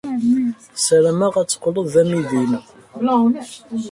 Ssarameɣ 0.75 1.33
ad 1.41 1.47
teqqled 1.49 1.77
d 1.93 1.95
amidi-inu. 2.01 2.61